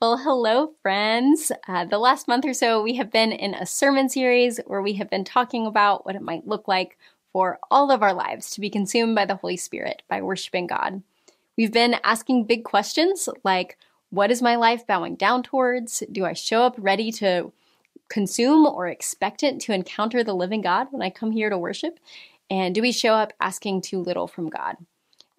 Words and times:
Well, 0.00 0.18
hello, 0.18 0.74
friends. 0.80 1.50
Uh, 1.66 1.84
the 1.84 1.98
last 1.98 2.28
month 2.28 2.44
or 2.44 2.54
so, 2.54 2.80
we 2.80 2.94
have 2.94 3.10
been 3.10 3.32
in 3.32 3.52
a 3.54 3.66
sermon 3.66 4.08
series 4.08 4.60
where 4.64 4.80
we 4.80 4.92
have 4.92 5.10
been 5.10 5.24
talking 5.24 5.66
about 5.66 6.06
what 6.06 6.14
it 6.14 6.22
might 6.22 6.46
look 6.46 6.68
like 6.68 6.96
for 7.32 7.58
all 7.68 7.90
of 7.90 8.00
our 8.00 8.14
lives 8.14 8.48
to 8.50 8.60
be 8.60 8.70
consumed 8.70 9.16
by 9.16 9.24
the 9.24 9.34
Holy 9.34 9.56
Spirit 9.56 10.02
by 10.08 10.22
worshiping 10.22 10.68
God. 10.68 11.02
We've 11.56 11.72
been 11.72 11.96
asking 12.04 12.44
big 12.44 12.62
questions 12.62 13.28
like 13.42 13.76
what 14.10 14.30
is 14.30 14.40
my 14.40 14.54
life 14.54 14.86
bowing 14.86 15.16
down 15.16 15.42
towards? 15.42 16.04
Do 16.12 16.24
I 16.24 16.32
show 16.32 16.62
up 16.62 16.76
ready 16.78 17.10
to 17.12 17.52
consume 18.08 18.66
or 18.66 18.86
expectant 18.86 19.60
to 19.62 19.72
encounter 19.72 20.22
the 20.22 20.32
living 20.32 20.60
God 20.60 20.86
when 20.92 21.02
I 21.02 21.10
come 21.10 21.32
here 21.32 21.50
to 21.50 21.58
worship? 21.58 21.98
And 22.48 22.72
do 22.72 22.82
we 22.82 22.92
show 22.92 23.14
up 23.14 23.32
asking 23.40 23.80
too 23.80 23.98
little 23.98 24.28
from 24.28 24.48
God? 24.48 24.76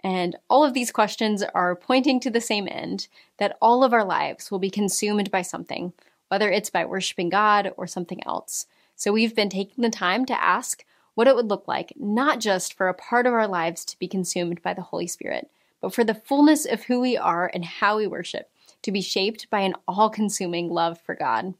And 0.04 0.38
all 0.50 0.64
of 0.64 0.74
these 0.74 0.92
questions 0.92 1.44
are 1.54 1.76
pointing 1.76 2.20
to 2.22 2.30
the 2.30 2.42
same 2.42 2.68
end 2.70 3.08
that 3.38 3.58
all 3.62 3.84
of 3.84 3.94
our 3.94 4.06
lives 4.06 4.50
will 4.50 4.60
be 4.60 4.70
consumed 4.70 5.30
by 5.30 5.42
something, 5.42 5.94
whether 6.30 6.50
it's 6.50 6.70
by 6.70 6.86
worshiping 6.86 7.30
God 7.30 7.74
or 7.76 7.86
something 7.88 8.26
else. 8.26 8.66
So 8.96 9.12
we've 9.12 9.36
been 9.36 9.50
taking 9.50 9.82
the 9.82 9.90
time 9.90 10.26
to 10.26 10.44
ask 10.44 10.86
what 11.16 11.28
it 11.28 11.36
would 11.36 11.50
look 11.50 11.68
like, 11.68 11.94
not 11.98 12.40
just 12.40 12.74
for 12.74 12.88
a 12.88 12.94
part 12.94 13.26
of 13.26 13.34
our 13.34 13.48
lives 13.48 13.84
to 13.86 14.00
be 14.00 14.08
consumed 14.08 14.62
by 14.62 14.74
the 14.74 14.82
Holy 14.82 15.08
Spirit, 15.08 15.50
but 15.82 15.94
for 15.94 16.04
the 16.04 16.14
fullness 16.14 16.66
of 16.66 16.84
who 16.84 17.00
we 17.02 17.18
are 17.18 17.52
and 17.54 17.66
how 17.66 17.98
we 17.98 18.08
worship 18.08 18.50
to 18.84 18.92
be 18.92 19.02
shaped 19.02 19.50
by 19.50 19.60
an 19.60 19.74
all 19.88 20.10
consuming 20.10 20.70
love 20.70 21.00
for 21.02 21.16
God. 21.16 21.54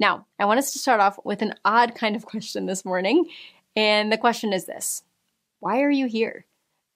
Now, 0.00 0.26
I 0.38 0.46
want 0.46 0.58
us 0.58 0.72
to 0.72 0.80
start 0.80 1.00
off 1.00 1.18
with 1.24 1.42
an 1.42 1.54
odd 1.64 1.94
kind 1.94 2.16
of 2.16 2.26
question 2.26 2.66
this 2.66 2.84
morning. 2.84 3.28
And 3.76 4.10
the 4.10 4.18
question 4.18 4.52
is 4.52 4.66
this 4.66 5.04
Why 5.60 5.82
are 5.82 5.90
you 5.90 6.06
here? 6.06 6.44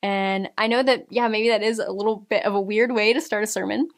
And 0.06 0.50
I 0.56 0.68
know 0.68 0.84
that, 0.84 1.06
yeah, 1.10 1.26
maybe 1.26 1.48
that 1.48 1.64
is 1.64 1.80
a 1.80 1.90
little 1.90 2.18
bit 2.28 2.44
of 2.44 2.54
a 2.54 2.60
weird 2.60 2.92
way 2.92 3.12
to 3.12 3.20
start 3.20 3.42
a 3.42 3.46
sermon, 3.48 3.88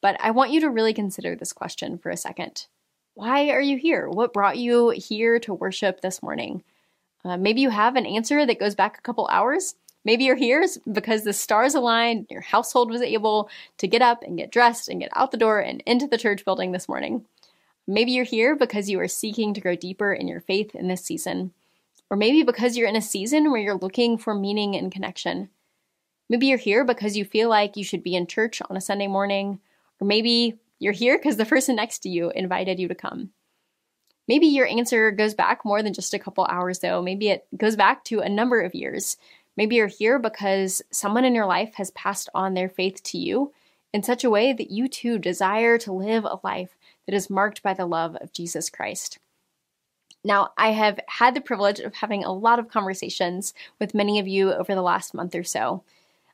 but 0.00 0.16
I 0.18 0.30
want 0.30 0.50
you 0.50 0.60
to 0.62 0.70
really 0.70 0.94
consider 0.94 1.36
this 1.36 1.52
question 1.52 1.98
for 1.98 2.08
a 2.08 2.16
second. 2.16 2.64
Why 3.12 3.50
are 3.50 3.60
you 3.60 3.76
here? 3.76 4.08
What 4.08 4.32
brought 4.32 4.56
you 4.56 4.88
here 4.96 5.38
to 5.40 5.52
worship 5.52 6.00
this 6.00 6.22
morning? 6.22 6.64
Uh, 7.22 7.36
maybe 7.36 7.60
you 7.60 7.68
have 7.68 7.96
an 7.96 8.06
answer 8.06 8.46
that 8.46 8.58
goes 8.58 8.74
back 8.74 8.96
a 8.96 9.02
couple 9.02 9.28
hours. 9.30 9.74
Maybe 10.06 10.24
you're 10.24 10.36
here 10.36 10.66
because 10.90 11.24
the 11.24 11.34
stars 11.34 11.74
aligned, 11.74 12.28
your 12.30 12.40
household 12.40 12.90
was 12.90 13.02
able 13.02 13.50
to 13.76 13.86
get 13.86 14.00
up 14.00 14.22
and 14.22 14.38
get 14.38 14.50
dressed 14.50 14.88
and 14.88 14.98
get 14.98 15.10
out 15.14 15.32
the 15.32 15.36
door 15.36 15.60
and 15.60 15.82
into 15.84 16.06
the 16.06 16.16
church 16.16 16.46
building 16.46 16.72
this 16.72 16.88
morning. 16.88 17.26
Maybe 17.86 18.12
you're 18.12 18.24
here 18.24 18.56
because 18.56 18.88
you 18.88 18.98
are 19.00 19.08
seeking 19.08 19.52
to 19.52 19.60
grow 19.60 19.76
deeper 19.76 20.14
in 20.14 20.28
your 20.28 20.40
faith 20.40 20.74
in 20.74 20.88
this 20.88 21.04
season. 21.04 21.52
Or 22.08 22.16
maybe 22.16 22.42
because 22.42 22.78
you're 22.78 22.88
in 22.88 22.96
a 22.96 23.02
season 23.02 23.50
where 23.50 23.60
you're 23.60 23.76
looking 23.76 24.16
for 24.16 24.34
meaning 24.34 24.74
and 24.74 24.90
connection. 24.90 25.50
Maybe 26.28 26.46
you're 26.46 26.58
here 26.58 26.84
because 26.84 27.16
you 27.16 27.24
feel 27.24 27.48
like 27.48 27.76
you 27.76 27.84
should 27.84 28.02
be 28.02 28.14
in 28.14 28.26
church 28.26 28.60
on 28.68 28.76
a 28.76 28.80
Sunday 28.80 29.06
morning. 29.06 29.60
Or 30.00 30.06
maybe 30.06 30.58
you're 30.78 30.92
here 30.92 31.18
because 31.18 31.36
the 31.36 31.44
person 31.46 31.76
next 31.76 32.00
to 32.00 32.08
you 32.08 32.30
invited 32.30 32.78
you 32.78 32.88
to 32.88 32.94
come. 32.94 33.30
Maybe 34.26 34.46
your 34.46 34.66
answer 34.66 35.10
goes 35.10 35.34
back 35.34 35.64
more 35.64 35.82
than 35.82 35.94
just 35.94 36.12
a 36.12 36.18
couple 36.18 36.44
hours, 36.44 36.80
though. 36.80 37.00
Maybe 37.00 37.30
it 37.30 37.46
goes 37.56 37.76
back 37.76 38.04
to 38.04 38.20
a 38.20 38.28
number 38.28 38.60
of 38.60 38.74
years. 38.74 39.16
Maybe 39.56 39.76
you're 39.76 39.86
here 39.86 40.18
because 40.18 40.82
someone 40.92 41.24
in 41.24 41.34
your 41.34 41.46
life 41.46 41.74
has 41.76 41.90
passed 41.92 42.28
on 42.34 42.54
their 42.54 42.68
faith 42.68 43.02
to 43.04 43.18
you 43.18 43.52
in 43.92 44.02
such 44.02 44.22
a 44.22 44.30
way 44.30 44.52
that 44.52 44.70
you 44.70 44.86
too 44.86 45.18
desire 45.18 45.78
to 45.78 45.92
live 45.92 46.24
a 46.24 46.38
life 46.44 46.76
that 47.06 47.14
is 47.14 47.30
marked 47.30 47.62
by 47.62 47.72
the 47.72 47.86
love 47.86 48.16
of 48.20 48.34
Jesus 48.34 48.68
Christ. 48.68 49.18
Now, 50.24 50.50
I 50.58 50.72
have 50.72 51.00
had 51.08 51.34
the 51.34 51.40
privilege 51.40 51.80
of 51.80 51.94
having 51.94 52.22
a 52.22 52.32
lot 52.32 52.58
of 52.58 52.68
conversations 52.68 53.54
with 53.80 53.94
many 53.94 54.18
of 54.18 54.28
you 54.28 54.52
over 54.52 54.74
the 54.74 54.82
last 54.82 55.14
month 55.14 55.34
or 55.34 55.44
so, 55.44 55.84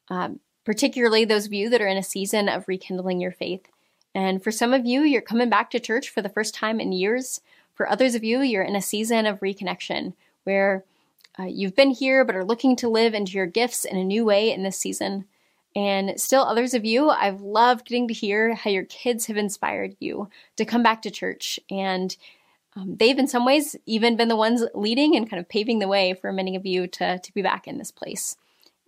um, 0.09 0.41
particularly 0.65 1.25
those 1.25 1.47
of 1.47 1.53
you 1.53 1.69
that 1.71 1.81
are 1.81 1.87
in 1.87 1.97
a 1.97 2.03
season 2.03 2.49
of 2.49 2.69
rekindling 2.69 3.21
your 3.21 3.33
faith. 3.33 3.69
And 4.15 4.43
for 4.43 4.51
some 4.51 4.73
of 4.73 4.87
you, 4.87 5.03
you're 5.03 5.21
coming 5.21 5.51
back 5.51 5.71
to 5.71 5.81
church 5.81 6.09
for 6.09 6.23
the 6.23 6.29
first 6.29 6.55
time 6.55 6.81
in 6.81 6.93
years. 6.93 7.41
For 7.75 7.89
others 7.89 8.15
of 8.15 8.23
you, 8.23 8.41
you're 8.41 8.63
in 8.63 8.77
a 8.77 8.83
season 8.83 9.27
of 9.27 9.41
reconnection 9.41 10.15
where 10.45 10.85
uh, 11.39 11.45
you've 11.45 11.75
been 11.75 11.91
here 11.91 12.25
but 12.25 12.37
are 12.37 12.45
looking 12.45 12.77
to 12.77 12.89
live 12.89 13.13
into 13.13 13.33
your 13.33 13.47
gifts 13.47 13.85
in 13.85 13.97
a 13.97 14.05
new 14.05 14.25
way 14.25 14.53
in 14.53 14.63
this 14.63 14.79
season. 14.79 15.25
And 15.77 16.21
still, 16.21 16.43
others 16.45 16.73
of 16.75 16.85
you, 16.85 17.11
I've 17.11 17.41
loved 17.41 17.87
getting 17.87 18.07
to 18.07 18.15
hear 18.15 18.55
how 18.55 18.71
your 18.71 18.85
kids 18.85 19.27
have 19.27 19.37
inspired 19.37 19.97
you 19.99 20.29
to 20.57 20.65
come 20.65 20.85
back 20.85 21.03
to 21.03 21.11
church 21.11 21.59
and 21.69 22.17
um, 22.77 22.97
they've, 22.97 23.19
in 23.19 23.29
some 23.29 23.45
ways, 23.45 23.77
even 23.87 24.17
been 24.17 24.29
the 24.29 24.37
ones 24.37 24.65
leading 24.75 25.15
and 25.15 25.29
kind 25.29 25.41
of 25.41 25.49
paving 25.49 25.79
the 25.79 25.89
way 25.89 26.15
for 26.15 26.33
many 26.33 26.57
of 26.57 26.67
you 26.67 26.87
to, 26.89 27.19
to 27.19 27.35
be 27.35 27.43
back 27.43 27.69
in 27.69 27.79
this 27.79 27.91
place. 27.91 28.37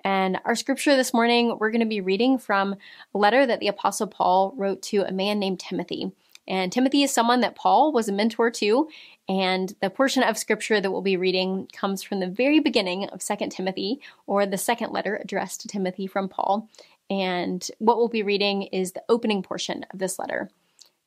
And 0.07 0.39
our 0.45 0.55
scripture 0.55 0.95
this 0.95 1.13
morning, 1.13 1.59
we're 1.59 1.73
going 1.73 1.81
to 1.81 1.85
be 1.85 2.01
reading 2.01 2.39
from 2.39 2.77
a 3.13 3.19
letter 3.19 3.45
that 3.45 3.59
the 3.59 3.67
Apostle 3.67 4.07
Paul 4.07 4.55
wrote 4.57 4.81
to 4.83 4.99
a 4.99 5.11
man 5.11 5.41
named 5.41 5.59
Timothy. 5.59 6.13
And 6.47 6.71
Timothy 6.71 7.03
is 7.03 7.13
someone 7.13 7.41
that 7.41 7.57
Paul 7.57 7.91
was 7.91 8.09
a 8.09 8.13
mentor 8.13 8.49
to. 8.53 8.89
And 9.29 9.75
the 9.83 9.91
portion 9.91 10.23
of 10.23 10.39
scripture 10.39 10.81
that 10.81 10.93
we'll 10.93 11.03
be 11.03 11.17
reading 11.17 11.69
comes 11.73 12.05
from 12.05 12.21
the 12.21 12.29
very 12.29 12.61
beginning 12.61 13.09
of 13.09 13.21
Second 13.21 13.51
Timothy, 13.51 14.01
or 14.29 14.47
the 14.47 14.57
second 14.57 14.93
letter 14.93 15.17
addressed 15.17 15.63
to 15.63 15.69
Timothy 15.69 16.07
from 16.07 16.29
Paul. 16.29 16.69
And 17.11 17.69
what 17.81 17.97
we'll 17.97 18.07
be 18.07 18.23
reading 18.23 18.63
is 18.63 18.93
the 18.93 19.03
opening 19.09 19.43
portion 19.43 19.85
of 19.93 19.99
this 19.99 20.21
letter. 20.21 20.51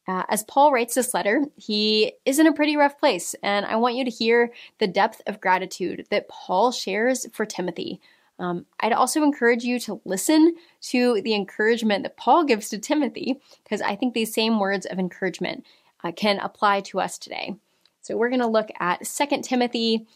Uh, 0.10 0.24
as 0.28 0.44
Paul 0.44 0.74
writes 0.74 0.96
this 0.96 1.14
letter, 1.14 1.46
he 1.56 2.12
is 2.26 2.38
in 2.38 2.48
a 2.48 2.54
pretty 2.54 2.76
rough 2.76 3.00
place, 3.00 3.34
and 3.44 3.66
I 3.66 3.78
want 3.78 3.96
you 3.96 4.04
to 4.04 4.12
hear 4.12 4.52
the 4.80 4.88
depth 4.88 5.22
of 5.26 5.40
gratitude 5.40 6.06
that 6.10 6.28
Paul 6.28 6.74
shares 6.74 7.28
for 7.31 7.46
Timothy. 7.46 8.02
Um, 8.40 8.66
I'd 8.80 8.94
also 8.94 9.22
encourage 9.22 9.64
you 9.64 9.80
to 9.82 10.02
listen 10.06 10.56
to 10.84 11.22
the 11.22 11.36
encouragement 11.36 12.04
that 12.04 12.18
Paul 12.18 12.46
gives 12.46 12.70
to 12.70 12.78
Timothy, 12.78 13.40
because 13.64 13.82
I 13.82 13.96
think 13.96 14.14
these 14.14 14.34
same 14.34 14.60
words 14.60 14.86
of 14.86 14.98
encouragement 14.98 15.66
uh, 16.04 16.12
can 16.14 16.40
apply 16.40 16.82
to 16.82 17.00
us 17.00 17.18
today. 17.18 17.56
So 18.02 18.18
we're 18.18 18.30
going 18.30 18.40
to 18.40 18.48
look 18.48 18.70
at 18.80 19.06
2 19.06 19.42
Timothy 19.42 20.08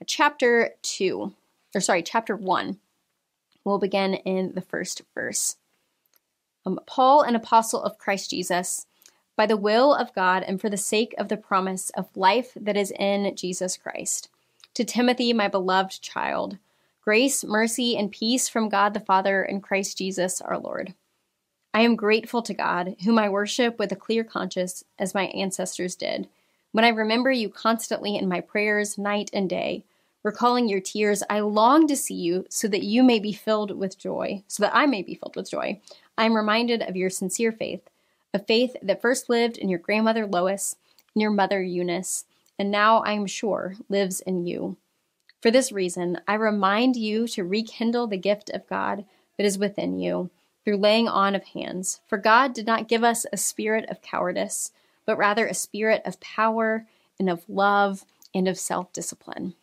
uh, 0.00 0.04
chapter 0.06 0.70
2, 0.82 1.34
or 1.74 1.80
sorry, 1.80 2.02
chapter 2.02 2.36
1. 2.36 2.78
We'll 3.64 3.78
begin 3.78 4.14
in 4.14 4.52
the 4.54 4.60
first 4.60 5.02
verse. 5.14 5.56
Um, 6.64 6.78
Paul, 6.86 7.22
an 7.22 7.34
apostle 7.34 7.82
of 7.82 7.98
Christ 7.98 8.30
Jesus, 8.30 8.86
by 9.36 9.46
the 9.46 9.56
will 9.56 9.94
of 9.94 10.14
God 10.14 10.44
and 10.44 10.60
for 10.60 10.68
the 10.68 10.76
sake 10.76 11.14
of 11.18 11.28
the 11.28 11.36
promise 11.36 11.90
of 11.90 12.16
life 12.16 12.52
that 12.54 12.76
is 12.76 12.92
in 12.92 13.34
Jesus 13.34 13.76
Christ. 13.76 14.28
To 14.74 14.84
Timothy, 14.84 15.32
my 15.32 15.48
beloved 15.48 16.00
child, 16.00 16.58
grace, 17.02 17.44
mercy, 17.44 17.96
and 17.96 18.12
peace 18.12 18.48
from 18.48 18.68
God 18.68 18.94
the 18.94 19.00
Father 19.00 19.42
and 19.42 19.62
Christ 19.62 19.98
Jesus 19.98 20.40
our 20.40 20.58
Lord. 20.58 20.94
I 21.74 21.80
am 21.80 21.96
grateful 21.96 22.42
to 22.42 22.54
God, 22.54 22.96
whom 23.04 23.18
I 23.18 23.28
worship 23.28 23.78
with 23.78 23.92
a 23.92 23.96
clear 23.96 24.24
conscience, 24.24 24.84
as 24.98 25.14
my 25.14 25.26
ancestors 25.26 25.96
did, 25.96 26.28
when 26.70 26.84
I 26.84 26.88
remember 26.88 27.30
you 27.30 27.48
constantly 27.48 28.16
in 28.16 28.28
my 28.28 28.40
prayers 28.40 28.98
night 28.98 29.30
and 29.32 29.48
day. 29.48 29.84
Recalling 30.22 30.68
your 30.68 30.80
tears, 30.80 31.24
I 31.28 31.40
long 31.40 31.88
to 31.88 31.96
see 31.96 32.14
you 32.14 32.46
so 32.48 32.68
that 32.68 32.84
you 32.84 33.02
may 33.02 33.18
be 33.18 33.32
filled 33.32 33.76
with 33.76 33.98
joy, 33.98 34.44
so 34.46 34.62
that 34.62 34.74
I 34.74 34.86
may 34.86 35.02
be 35.02 35.16
filled 35.16 35.34
with 35.34 35.50
joy. 35.50 35.80
I 36.16 36.26
am 36.26 36.36
reminded 36.36 36.82
of 36.82 36.96
your 36.96 37.10
sincere 37.10 37.52
faith 37.52 37.82
a 38.34 38.38
faith 38.38 38.76
that 38.82 39.02
first 39.02 39.28
lived 39.28 39.58
in 39.58 39.68
your 39.68 39.78
grandmother 39.78 40.26
Lois 40.26 40.76
and 41.14 41.20
your 41.20 41.30
mother 41.30 41.62
Eunice, 41.62 42.24
and 42.58 42.70
now 42.70 42.98
I 42.98 43.12
am 43.12 43.26
sure 43.26 43.74
lives 43.88 44.20
in 44.20 44.46
you. 44.46 44.76
For 45.42 45.50
this 45.50 45.72
reason, 45.72 46.20
I 46.28 46.34
remind 46.34 46.94
you 46.94 47.26
to 47.28 47.42
rekindle 47.42 48.06
the 48.06 48.16
gift 48.16 48.48
of 48.50 48.68
God 48.68 49.04
that 49.36 49.44
is 49.44 49.58
within 49.58 49.98
you 49.98 50.30
through 50.64 50.76
laying 50.76 51.08
on 51.08 51.34
of 51.34 51.42
hands. 51.42 52.00
For 52.06 52.16
God 52.16 52.54
did 52.54 52.64
not 52.64 52.86
give 52.86 53.02
us 53.02 53.26
a 53.32 53.36
spirit 53.36 53.84
of 53.90 54.00
cowardice, 54.02 54.70
but 55.04 55.18
rather 55.18 55.46
a 55.48 55.54
spirit 55.54 56.00
of 56.04 56.20
power 56.20 56.86
and 57.18 57.28
of 57.28 57.42
love 57.48 58.04
and 58.32 58.46
of 58.46 58.56
self 58.56 58.92
discipline. 58.92 59.54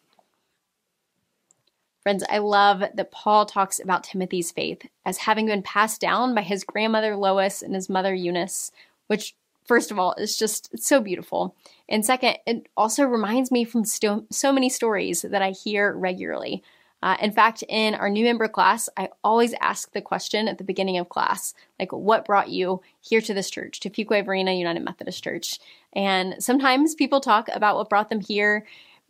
Friends, 2.03 2.25
I 2.29 2.40
love 2.40 2.79
that 2.79 3.11
Paul 3.11 3.46
talks 3.46 3.79
about 3.79 4.03
Timothy's 4.03 4.51
faith 4.51 4.85
as 5.06 5.19
having 5.19 5.46
been 5.46 5.61
passed 5.61 6.01
down 6.01 6.35
by 6.35 6.41
his 6.41 6.66
grandmother 6.66 7.16
Lois 7.16 7.61
and 7.61 7.73
his 7.73 7.88
mother 7.90 8.13
Eunice, 8.13 8.72
which, 9.07 9.35
first 9.69 9.91
of 9.91 9.99
all, 9.99 10.16
it's 10.17 10.35
just 10.35 10.78
so 10.79 10.99
beautiful. 10.99 11.55
And 11.88 12.03
second, 12.03 12.38
it 12.47 12.67
also 12.76 13.03
reminds 13.03 13.52
me 13.52 13.64
from 13.64 13.85
sto- 13.85 14.26
so 14.32 14.52
many 14.52 14.67
stories 14.67 15.22
that 15.22 15.43
I 15.43 15.52
hear 15.52 15.96
regularly. 15.96 16.64
Uh, 17.03 17.17
in 17.22 17.32
fact, 17.32 17.64
in 17.70 17.93
our 17.93 18.09
new 18.09 18.26
member 18.26 18.47
class, 18.47 18.90
I 18.97 19.09
always 19.23 19.53
ask 19.61 19.93
the 19.93 20.02
question 20.02 20.47
at 20.47 20.58
the 20.58 20.64
beginning 20.64 20.97
of 20.97 21.08
class, 21.08 21.53
like, 21.79 21.91
what 21.91 22.26
brought 22.26 22.49
you 22.49 22.82
here 22.99 23.22
to 23.22 23.34
this 23.35 23.52
church, 23.52 23.79
to 23.82 23.91
Fuquay 23.91 24.26
Varina 24.26 24.53
United 24.53 24.84
Methodist 24.84 25.23
Church? 25.23 25.59
And 25.93 26.43
sometimes 26.43 26.96
people 26.96 27.22
talk 27.22 27.47
about 27.53 27.76
what 27.76 27.90
brought 27.90 28.09
them 28.09 28.22
here 28.22 28.66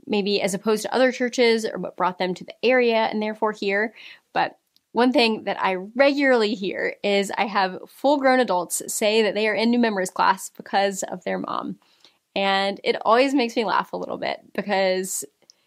maybe 0.10 0.42
as 0.42 0.54
opposed 0.54 0.82
to 0.82 0.94
other 0.94 1.12
churches 1.12 1.66
or 1.66 1.78
what 1.78 1.96
brought 1.96 2.18
them 2.18 2.34
to 2.34 2.44
the 2.44 2.56
area 2.66 3.06
and 3.06 3.22
therefore 3.22 3.52
here. 3.52 3.94
One 4.92 5.12
thing 5.12 5.44
that 5.44 5.62
I 5.64 5.76
regularly 5.96 6.56
hear 6.56 6.96
is 7.04 7.32
I 7.38 7.46
have 7.46 7.80
full 7.88 8.18
grown 8.18 8.40
adults 8.40 8.82
say 8.88 9.22
that 9.22 9.36
they 9.36 9.48
are 9.48 9.54
in 9.54 9.70
new 9.70 9.80
members 9.80 10.10
class 10.10 10.50
because 10.50 11.04
of 11.04 11.24
their 11.24 11.38
mom. 11.38 11.78
And 12.36 12.80
it 12.84 12.96
always 13.04 13.34
makes 13.34 13.56
me 13.56 13.66
laugh 13.66 13.94
a 13.94 13.98
little 13.98 14.18
bit 14.18 14.40
because 14.54 15.24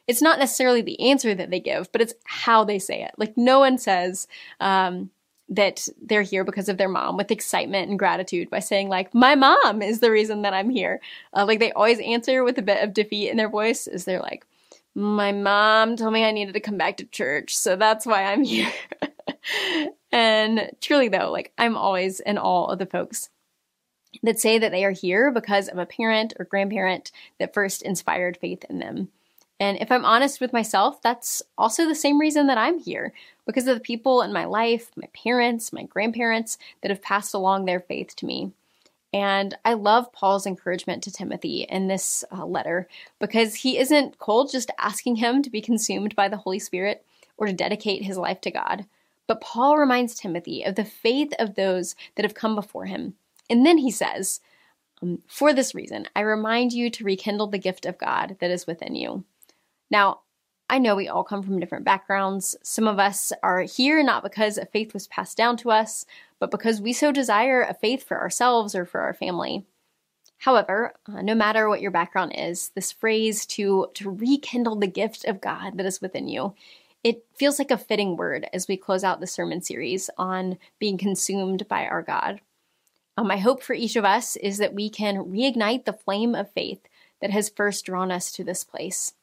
it's 0.09 0.23
not 0.23 0.39
necessarily 0.39 0.83
the 0.83 1.01
answer 1.11 1.35
that 1.35 1.51
they 1.51 1.61
give, 1.61 1.91
but 1.93 2.01
it's 2.01 2.15
how 2.25 2.65
they 2.65 2.79
say 2.79 3.03
it. 3.03 3.13
Like 3.17 3.37
no 3.37 3.61
one 3.61 3.79
says, 3.79 4.27
um, 4.61 5.11
that 5.49 5.87
they're 6.01 6.23
here 6.23 6.45
because 6.45 6.69
of 6.69 6.79
their 6.79 6.89
mom 6.89 7.17
with 7.17 7.31
excitement 7.31 7.91
and 7.91 7.99
gratitude 7.99 8.49
by 8.49 8.59
saying 8.59 8.89
like 8.89 9.15
my 9.15 9.35
mom 9.35 9.83
is 9.83 10.01
the 10.01 10.11
reason 10.11 10.43
that 10.43 10.55
i'm 10.55 10.71
here 10.71 11.01
uh, 11.35 11.45
like 11.45 11.59
they 11.59 11.73
always 11.73 12.01
answer 12.01 12.43
with 12.43 12.57
a 12.59 12.63
bit 12.63 12.83
of 12.83 12.95
defeat 12.95 13.29
in 13.29 13.37
their 13.37 13.49
voice 13.49 13.87
as 13.87 14.05
they're 14.05 14.21
like 14.21 14.47
my 14.95 15.31
mom 15.31 15.97
told 15.97 16.13
me 16.13 16.25
i 16.25 16.31
needed 16.31 16.55
to 16.55 16.61
come 16.61 16.79
back 16.79 16.97
to 16.97 17.05
church 17.07 17.57
so 17.57 17.77
that's 17.77 18.07
why 18.07 18.25
i'm 18.25 18.45
here 18.45 18.73
and 20.13 20.71
truly 20.81 21.09
though 21.09 21.31
like 21.31 21.53
i'm 21.59 21.77
always 21.77 22.21
in 22.21 22.39
awe 22.39 22.67
of 22.67 22.79
the 22.79 22.87
folks 22.87 23.31
that 24.23 24.39
say 24.39 24.59
that 24.59 24.71
they 24.71 24.85
are 24.85 24.91
here 24.93 25.31
because 25.31 25.69
of 25.69 25.79
a 25.79 25.87
parent 25.87 26.35
or 26.39 26.45
grandparent 26.45 27.11
that 27.39 27.55
first 27.55 27.83
inspired 27.83 28.37
faith 28.37 28.65
in 28.69 28.79
them 28.79 29.09
and 29.63 29.79
if 29.81 29.93
I'm 29.93 30.05
honest 30.05 30.41
with 30.41 30.53
myself, 30.53 31.01
that's 31.03 31.41
also 31.57 31.87
the 31.87 31.95
same 31.95 32.19
reason 32.19 32.49
that 32.49 32.59
I'm 32.59 32.81
here 32.81 33.13
because 33.47 33.69
of 33.69 33.77
the 33.77 33.81
people 33.81 34.21
in 34.23 34.33
my 34.33 34.45
life, 34.45 34.91
my 34.97 35.07
parents, 35.15 35.73
my 35.73 35.85
grandparents 35.85 36.59
that 36.81 36.91
have 36.91 37.01
passed 37.01 37.33
along 37.33 37.65
their 37.65 37.79
faith 37.79 38.17
to 38.17 38.27
me. 38.27 38.51
And 39.13 39.57
I 39.65 39.75
love 39.75 40.13
Paul's 40.13 40.47
encouragement 40.47 41.05
to 41.05 41.13
Timothy 41.13 41.63
in 41.63 41.87
this 41.87 42.25
uh, 42.33 42.45
letter 42.45 42.89
because 43.21 43.55
he 43.55 43.79
isn't 43.79 44.19
cold 44.19 44.51
just 44.51 44.73
asking 44.81 45.17
him 45.17 45.45
to 45.45 45.51
be 45.51 45.61
consumed 45.61 46.17
by 46.17 46.29
the 46.29 46.39
Holy 46.39 46.59
Spirit 46.59 47.07
or 47.37 47.47
to 47.47 47.53
dedicate 47.53 48.03
his 48.03 48.19
life 48.19 48.41
to 48.41 48.51
God. 48.51 48.87
But 49.33 49.41
Paul 49.41 49.79
reminds 49.79 50.15
Timothy 50.15 50.63
of 50.63 50.75
the 50.75 50.85
faith 50.85 51.33
of 51.39 51.55
those 51.55 51.95
that 52.17 52.23
have 52.27 52.35
come 52.35 52.55
before 52.55 52.85
him. 52.85 53.15
And 53.49 53.65
then 53.65 53.79
he 53.79 53.91
says, 53.91 54.41
um, 55.01 55.23
For 55.27 55.55
this 55.55 55.75
reason, 55.75 56.07
I 56.15 56.21
remind 56.21 56.75
you 56.75 56.91
to 56.91 57.05
rekindle 57.05 57.47
the 57.47 57.57
gift 57.57 57.87
of 57.87 57.97
God 57.97 58.37
that 58.41 58.51
is 58.51 58.67
within 58.67 58.95
you. 58.95 59.25
Now, 59.91 60.21
I 60.69 60.77
know 60.77 60.95
we 60.95 61.09
all 61.09 61.25
come 61.25 61.43
from 61.43 61.59
different 61.59 61.87
backgrounds. 61.87 62.57
Some 62.63 62.87
of 62.87 62.99
us 62.99 63.33
are 63.43 63.63
here 63.63 64.03
not 64.03 64.23
because 64.23 64.59
a 64.59 64.67
faith 64.67 64.93
was 64.93 65.07
passed 65.07 65.39
down 65.39 65.57
to 65.57 65.71
us, 65.71 66.05
but 66.39 66.51
because 66.51 66.83
we 66.83 66.93
so 66.93 67.11
desire 67.11 67.63
a 67.63 67.73
faith 67.73 68.05
for 68.05 68.21
ourselves 68.21 68.75
or 68.75 68.85
for 68.85 69.01
our 69.01 69.15
family. 69.15 69.65
However, 70.37 70.93
uh, 71.07 71.23
no 71.23 71.35
matter 71.35 71.71
what 71.71 71.81
your 71.81 71.91
background 71.91 72.33
is, 72.37 72.71
this 72.75 72.93
phrase 72.93 73.47
to, 73.47 73.87
to 73.95 74.11
rekindle 74.11 74.77
the 74.77 74.89
gift 74.89 75.25
of 75.25 75.41
God 75.41 75.79
that 75.79 75.87
is 75.87 76.03
within 76.03 76.29
you, 76.29 76.53
it 77.05 77.25
feels 77.35 77.59
like 77.59 77.71
a 77.71 77.79
fitting 77.79 78.17
word 78.17 78.49
as 78.53 78.69
we 78.69 78.77
close 78.77 79.03
out 79.03 79.21
the 79.21 79.27
sermon 79.27 79.61
series 79.61 80.09
on 80.17 80.59
being 80.79 80.99
consumed 80.99 81.67
by 81.69 81.87
our 81.87 82.03
God. 82.03 82.41
Um, 83.17 83.27
my 83.27 83.39
hope 83.39 83.63
for 83.63 83.75
each 83.75 83.97
of 83.97 84.05
us 84.05 84.37
is 84.37 84.59
that 84.59 84.75
we 84.75 84.89
can 84.89 85.25
reignite 85.25 85.85
the 85.85 85.93
flame 85.93 86.35
of 86.35 86.53
faith 86.53 86.81
that 87.21 87.31
has 87.31 87.49
first 87.49 87.85
drawn 87.85 88.11
us 88.11 88.33
to 88.33 88.45
this 88.45 88.65
place. 88.65 89.15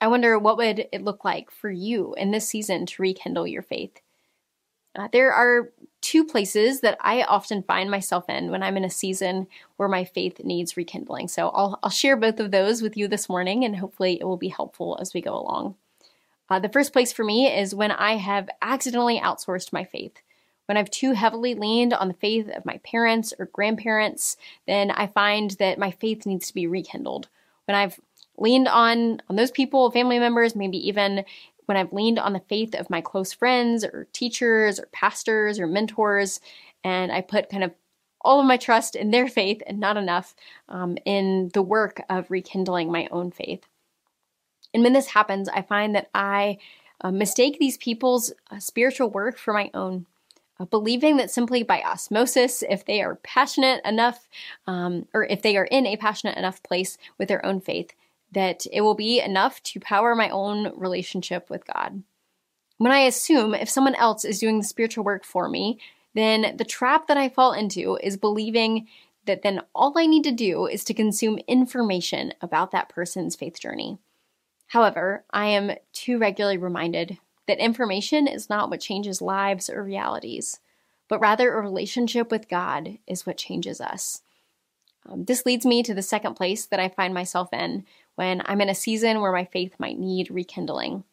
I 0.00 0.06
wonder 0.06 0.38
what 0.38 0.56
would 0.58 0.86
it 0.92 1.02
look 1.02 1.24
like 1.24 1.50
for 1.50 1.70
you 1.70 2.14
in 2.14 2.30
this 2.30 2.48
season 2.48 2.86
to 2.86 3.02
rekindle 3.02 3.46
your 3.46 3.62
faith. 3.62 4.00
Uh, 4.96 5.08
there 5.12 5.32
are 5.32 5.72
two 6.00 6.24
places 6.24 6.80
that 6.82 6.96
I 7.00 7.22
often 7.22 7.62
find 7.64 7.90
myself 7.90 8.28
in 8.28 8.50
when 8.50 8.62
I'm 8.62 8.76
in 8.76 8.84
a 8.84 8.90
season 8.90 9.48
where 9.76 9.88
my 9.88 10.04
faith 10.04 10.44
needs 10.44 10.76
rekindling. 10.76 11.28
So 11.28 11.48
I'll, 11.48 11.78
I'll 11.82 11.90
share 11.90 12.16
both 12.16 12.38
of 12.38 12.50
those 12.50 12.82
with 12.82 12.96
you 12.96 13.08
this 13.08 13.28
morning, 13.28 13.64
and 13.64 13.76
hopefully 13.76 14.20
it 14.20 14.24
will 14.24 14.36
be 14.36 14.48
helpful 14.48 14.98
as 15.00 15.12
we 15.12 15.20
go 15.20 15.36
along. 15.36 15.74
Uh, 16.50 16.58
the 16.58 16.68
first 16.68 16.92
place 16.92 17.12
for 17.12 17.24
me 17.24 17.46
is 17.46 17.74
when 17.74 17.90
I 17.90 18.16
have 18.16 18.48
accidentally 18.60 19.18
outsourced 19.18 19.72
my 19.72 19.84
faith. 19.84 20.20
When 20.66 20.76
I've 20.76 20.90
too 20.90 21.12
heavily 21.12 21.54
leaned 21.54 21.92
on 21.92 22.08
the 22.08 22.14
faith 22.14 22.48
of 22.48 22.64
my 22.64 22.78
parents 22.78 23.34
or 23.38 23.46
grandparents, 23.46 24.36
then 24.66 24.90
I 24.90 25.06
find 25.06 25.50
that 25.52 25.78
my 25.78 25.90
faith 25.90 26.24
needs 26.26 26.48
to 26.48 26.54
be 26.54 26.66
rekindled. 26.66 27.28
When 27.66 27.74
I've 27.74 28.00
leaned 28.36 28.68
on 28.68 29.20
on 29.28 29.36
those 29.36 29.50
people, 29.50 29.90
family 29.90 30.18
members, 30.18 30.56
maybe 30.56 30.78
even 30.88 31.24
when 31.66 31.76
I've 31.76 31.92
leaned 31.92 32.18
on 32.18 32.32
the 32.32 32.40
faith 32.40 32.74
of 32.74 32.90
my 32.90 33.00
close 33.00 33.32
friends 33.32 33.84
or 33.84 34.06
teachers 34.12 34.78
or 34.78 34.86
pastors 34.92 35.58
or 35.58 35.66
mentors, 35.66 36.40
and 36.82 37.10
I 37.12 37.20
put 37.20 37.48
kind 37.48 37.64
of 37.64 37.72
all 38.20 38.40
of 38.40 38.46
my 38.46 38.56
trust 38.56 38.96
in 38.96 39.10
their 39.10 39.28
faith 39.28 39.62
and 39.66 39.78
not 39.78 39.96
enough 39.96 40.34
um, 40.68 40.96
in 41.04 41.50
the 41.52 41.62
work 41.62 42.00
of 42.08 42.30
rekindling 42.30 42.90
my 42.90 43.06
own 43.10 43.30
faith. 43.30 43.66
And 44.74 44.82
when 44.82 44.92
this 44.92 45.06
happens, 45.06 45.48
I 45.48 45.62
find 45.62 45.94
that 45.94 46.10
I 46.14 46.58
uh, 47.00 47.12
mistake 47.12 47.58
these 47.58 47.78
people's 47.78 48.32
uh, 48.50 48.58
spiritual 48.58 49.08
work 49.08 49.38
for 49.38 49.54
my 49.54 49.70
own. 49.72 50.06
Uh, 50.60 50.64
believing 50.64 51.16
that 51.16 51.30
simply 51.30 51.62
by 51.62 51.82
osmosis, 51.82 52.62
if 52.68 52.84
they 52.84 53.02
are 53.02 53.16
passionate 53.16 53.80
enough, 53.84 54.28
um, 54.66 55.06
or 55.12 55.24
if 55.24 55.42
they 55.42 55.56
are 55.56 55.64
in 55.64 55.86
a 55.86 55.96
passionate 55.96 56.36
enough 56.36 56.62
place 56.62 56.96
with 57.18 57.28
their 57.28 57.44
own 57.44 57.60
faith, 57.60 57.92
that 58.30 58.66
it 58.72 58.82
will 58.82 58.94
be 58.94 59.20
enough 59.20 59.62
to 59.62 59.80
power 59.80 60.14
my 60.14 60.28
own 60.28 60.72
relationship 60.76 61.50
with 61.50 61.66
God. 61.66 62.02
When 62.78 62.92
I 62.92 63.00
assume 63.00 63.54
if 63.54 63.68
someone 63.68 63.94
else 63.94 64.24
is 64.24 64.38
doing 64.38 64.58
the 64.58 64.64
spiritual 64.64 65.04
work 65.04 65.24
for 65.24 65.48
me, 65.48 65.78
then 66.14 66.56
the 66.56 66.64
trap 66.64 67.08
that 67.08 67.16
I 67.16 67.28
fall 67.28 67.52
into 67.52 67.98
is 68.02 68.16
believing 68.16 68.88
that 69.26 69.42
then 69.42 69.60
all 69.74 69.94
I 69.96 70.06
need 70.06 70.24
to 70.24 70.32
do 70.32 70.66
is 70.66 70.84
to 70.84 70.94
consume 70.94 71.38
information 71.48 72.32
about 72.40 72.70
that 72.72 72.88
person's 72.88 73.34
faith 73.34 73.58
journey. 73.58 73.98
However, 74.74 75.24
I 75.30 75.46
am 75.46 75.76
too 75.92 76.18
regularly 76.18 76.58
reminded 76.58 77.18
that 77.46 77.60
information 77.60 78.26
is 78.26 78.50
not 78.50 78.70
what 78.70 78.80
changes 78.80 79.22
lives 79.22 79.70
or 79.70 79.84
realities, 79.84 80.58
but 81.06 81.20
rather 81.20 81.54
a 81.54 81.60
relationship 81.60 82.32
with 82.32 82.48
God 82.48 82.98
is 83.06 83.24
what 83.24 83.36
changes 83.36 83.80
us. 83.80 84.22
Um, 85.06 85.26
this 85.26 85.46
leads 85.46 85.64
me 85.64 85.84
to 85.84 85.94
the 85.94 86.02
second 86.02 86.34
place 86.34 86.66
that 86.66 86.80
I 86.80 86.88
find 86.88 87.14
myself 87.14 87.52
in 87.52 87.84
when 88.16 88.42
I'm 88.46 88.60
in 88.60 88.68
a 88.68 88.74
season 88.74 89.20
where 89.20 89.30
my 89.30 89.44
faith 89.44 89.76
might 89.78 89.96
need 89.96 90.28
rekindling. 90.28 91.04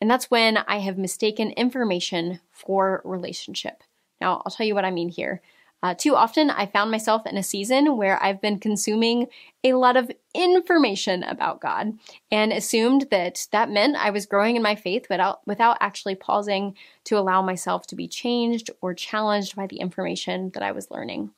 And 0.00 0.08
that's 0.08 0.30
when 0.30 0.58
I 0.58 0.78
have 0.78 0.98
mistaken 0.98 1.50
information 1.50 2.38
for 2.52 3.02
relationship. 3.04 3.82
Now, 4.20 4.40
I'll 4.46 4.52
tell 4.52 4.66
you 4.66 4.76
what 4.76 4.84
I 4.84 4.92
mean 4.92 5.08
here. 5.08 5.42
Uh, 5.80 5.94
too 5.94 6.16
often, 6.16 6.50
I 6.50 6.66
found 6.66 6.90
myself 6.90 7.24
in 7.24 7.36
a 7.36 7.42
season 7.42 7.96
where 7.96 8.20
I've 8.20 8.40
been 8.40 8.58
consuming 8.58 9.28
a 9.62 9.74
lot 9.74 9.96
of 9.96 10.10
information 10.34 11.22
about 11.22 11.60
God 11.60 11.96
and 12.32 12.52
assumed 12.52 13.06
that 13.12 13.46
that 13.52 13.70
meant 13.70 13.96
I 13.96 14.10
was 14.10 14.26
growing 14.26 14.56
in 14.56 14.62
my 14.62 14.74
faith 14.74 15.06
without, 15.08 15.46
without 15.46 15.76
actually 15.80 16.16
pausing 16.16 16.74
to 17.04 17.16
allow 17.16 17.42
myself 17.42 17.86
to 17.88 17.96
be 17.96 18.08
changed 18.08 18.70
or 18.80 18.92
challenged 18.92 19.54
by 19.54 19.68
the 19.68 19.78
information 19.78 20.50
that 20.54 20.64
I 20.64 20.72
was 20.72 20.90
learning. 20.90 21.30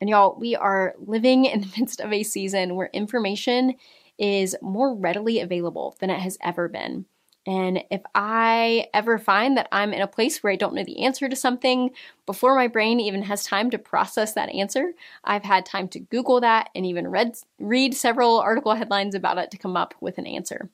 And 0.00 0.08
y'all, 0.10 0.36
we 0.38 0.54
are 0.54 0.94
living 0.98 1.44
in 1.46 1.62
the 1.62 1.72
midst 1.78 2.00
of 2.00 2.12
a 2.12 2.22
season 2.22 2.76
where 2.76 2.90
information 2.92 3.74
is 4.16 4.56
more 4.62 4.94
readily 4.94 5.40
available 5.40 5.96
than 5.98 6.10
it 6.10 6.20
has 6.20 6.38
ever 6.40 6.68
been. 6.68 7.06
And 7.46 7.84
if 7.90 8.02
I 8.14 8.88
ever 8.92 9.18
find 9.18 9.56
that 9.56 9.68
I'm 9.70 9.92
in 9.92 10.02
a 10.02 10.08
place 10.08 10.42
where 10.42 10.52
I 10.52 10.56
don't 10.56 10.74
know 10.74 10.82
the 10.82 11.04
answer 11.04 11.28
to 11.28 11.36
something 11.36 11.90
before 12.26 12.56
my 12.56 12.66
brain 12.66 12.98
even 12.98 13.22
has 13.22 13.44
time 13.44 13.70
to 13.70 13.78
process 13.78 14.32
that 14.34 14.48
answer, 14.48 14.92
I've 15.22 15.44
had 15.44 15.64
time 15.64 15.86
to 15.88 16.00
Google 16.00 16.40
that 16.40 16.70
and 16.74 16.84
even 16.84 17.06
read 17.06 17.36
read 17.60 17.94
several 17.94 18.40
article 18.40 18.74
headlines 18.74 19.14
about 19.14 19.38
it 19.38 19.52
to 19.52 19.58
come 19.58 19.76
up 19.76 19.94
with 20.00 20.18
an 20.18 20.26
answer. 20.26 20.68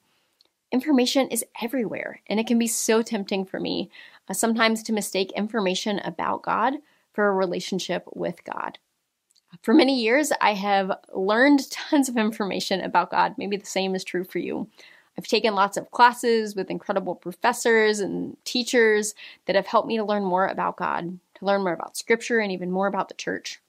Information 0.73 1.28
is 1.28 1.44
everywhere, 1.61 2.20
and 2.26 2.40
it 2.40 2.46
can 2.46 2.58
be 2.58 2.66
so 2.66 3.02
tempting 3.02 3.44
for 3.44 3.61
me 3.61 3.90
uh, 4.28 4.32
sometimes 4.32 4.82
to 4.82 4.94
mistake 4.94 5.30
information 5.32 5.99
about 5.99 6.42
God 6.42 6.75
for 7.12 7.28
a 7.28 7.35
relationship 7.35 8.04
with 8.14 8.42
God. 8.44 8.78
For 9.61 9.75
many 9.75 10.00
years, 10.00 10.32
I 10.40 10.54
have 10.54 10.92
learned 11.12 11.70
tons 11.70 12.08
of 12.08 12.16
information 12.16 12.80
about 12.80 13.11
God. 13.11 13.35
Maybe 13.37 13.58
the 13.58 13.66
same 13.66 13.94
is 13.94 14.04
true 14.04 14.25
for 14.25 14.38
you. 14.38 14.68
I've 15.16 15.26
taken 15.26 15.54
lots 15.54 15.76
of 15.76 15.90
classes 15.90 16.57
with 16.57 16.71
incredible 16.71 17.14
professors 17.14 18.00
and 18.00 18.37
teachers 18.45 19.14
that 19.47 19.57
have 19.57 19.66
helped 19.66 19.88
me 19.88 19.97
to 19.99 20.04
learn 20.04 20.25
more 20.25 20.47
about 20.47 20.76
God, 20.76 21.19
to 21.35 21.45
learn 21.45 21.62
more 21.62 21.75
about 21.75 21.97
Scripture, 21.97 22.38
and 22.38 22.50
even 22.50 22.71
more 22.71 22.87
about 22.87 23.09
the 23.09 23.14
church. 23.14 23.61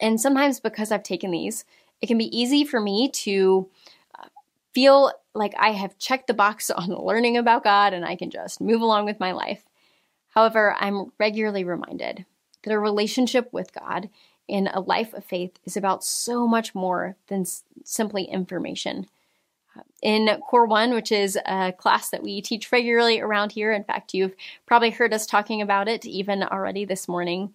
And 0.00 0.20
sometimes, 0.20 0.60
because 0.60 0.92
I've 0.92 1.02
taken 1.02 1.30
these, 1.30 1.64
it 2.00 2.06
can 2.06 2.18
be 2.18 2.36
easy 2.38 2.64
for 2.64 2.80
me 2.80 3.08
to 3.08 3.68
uh, 4.18 4.28
feel 4.74 5.12
like 5.34 5.54
I 5.58 5.70
have 5.72 5.98
checked 5.98 6.26
the 6.26 6.34
box 6.34 6.70
on 6.70 6.90
learning 6.90 7.36
about 7.36 7.64
God 7.64 7.92
and 7.92 8.04
I 8.04 8.16
can 8.16 8.30
just 8.30 8.60
move 8.60 8.80
along 8.80 9.06
with 9.06 9.20
my 9.20 9.32
life. 9.32 9.64
However, 10.30 10.76
I'm 10.78 11.12
regularly 11.18 11.64
reminded 11.64 12.26
that 12.62 12.72
a 12.72 12.78
relationship 12.78 13.50
with 13.52 13.72
God 13.72 14.10
in 14.48 14.68
a 14.68 14.80
life 14.80 15.14
of 15.14 15.24
faith 15.24 15.58
is 15.64 15.76
about 15.76 16.04
so 16.04 16.46
much 16.46 16.74
more 16.74 17.16
than 17.28 17.40
s- 17.40 17.64
simply 17.84 18.24
information. 18.24 19.06
In 20.02 20.28
Core 20.48 20.66
One, 20.66 20.94
which 20.94 21.10
is 21.12 21.38
a 21.46 21.72
class 21.72 22.10
that 22.10 22.22
we 22.22 22.40
teach 22.40 22.70
regularly 22.72 23.20
around 23.20 23.52
here, 23.52 23.72
in 23.72 23.84
fact, 23.84 24.14
you've 24.14 24.34
probably 24.66 24.90
heard 24.90 25.12
us 25.12 25.26
talking 25.26 25.62
about 25.62 25.88
it 25.88 26.04
even 26.04 26.42
already 26.42 26.84
this 26.84 27.08
morning. 27.08 27.54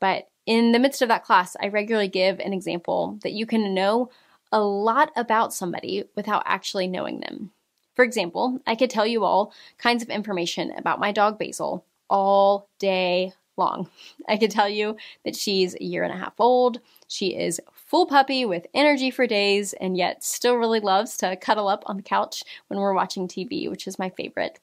But 0.00 0.28
in 0.46 0.72
the 0.72 0.78
midst 0.78 1.02
of 1.02 1.08
that 1.08 1.24
class, 1.24 1.56
I 1.60 1.68
regularly 1.68 2.08
give 2.08 2.40
an 2.40 2.52
example 2.52 3.18
that 3.22 3.32
you 3.32 3.46
can 3.46 3.74
know 3.74 4.10
a 4.50 4.60
lot 4.60 5.12
about 5.16 5.54
somebody 5.54 6.04
without 6.16 6.42
actually 6.46 6.86
knowing 6.86 7.20
them. 7.20 7.52
For 7.94 8.04
example, 8.04 8.60
I 8.66 8.74
could 8.74 8.90
tell 8.90 9.06
you 9.06 9.24
all 9.24 9.52
kinds 9.78 10.02
of 10.02 10.08
information 10.08 10.72
about 10.76 11.00
my 11.00 11.12
dog 11.12 11.38
Basil 11.38 11.84
all 12.08 12.68
day 12.78 13.32
long. 13.56 13.88
I 14.28 14.36
could 14.36 14.50
tell 14.50 14.68
you 14.68 14.96
that 15.24 15.36
she's 15.36 15.74
a 15.74 15.84
year 15.84 16.02
and 16.02 16.12
a 16.12 16.16
half 16.16 16.34
old. 16.38 16.80
She 17.06 17.36
is 17.36 17.60
full 17.92 18.06
puppy 18.06 18.46
with 18.46 18.66
energy 18.72 19.10
for 19.10 19.26
days 19.26 19.74
and 19.74 19.98
yet 19.98 20.24
still 20.24 20.56
really 20.56 20.80
loves 20.80 21.14
to 21.18 21.36
cuddle 21.36 21.68
up 21.68 21.82
on 21.84 21.98
the 21.98 22.02
couch 22.02 22.42
when 22.68 22.80
we're 22.80 22.94
watching 22.94 23.28
TV, 23.28 23.68
which 23.68 23.86
is 23.86 23.98
my 23.98 24.08
favorite. 24.08 24.58